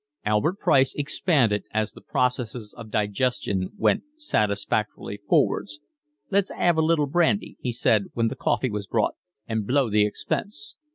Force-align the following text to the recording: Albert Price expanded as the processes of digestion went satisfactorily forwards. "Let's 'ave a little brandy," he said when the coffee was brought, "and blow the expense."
Albert 0.25 0.57
Price 0.57 0.95
expanded 0.95 1.63
as 1.71 1.91
the 1.91 2.01
processes 2.01 2.73
of 2.75 2.89
digestion 2.89 3.69
went 3.77 4.01
satisfactorily 4.15 5.17
forwards. 5.29 5.79
"Let's 6.31 6.49
'ave 6.49 6.81
a 6.81 6.83
little 6.83 7.05
brandy," 7.05 7.55
he 7.59 7.71
said 7.71 8.05
when 8.15 8.27
the 8.27 8.35
coffee 8.35 8.71
was 8.71 8.87
brought, 8.87 9.13
"and 9.47 9.67
blow 9.67 9.91
the 9.91 10.03
expense." 10.03 10.73